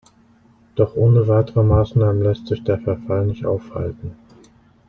[0.73, 4.15] Doch ohne weitere Maßnahmen lässt sich der Verfall nicht aufhalten.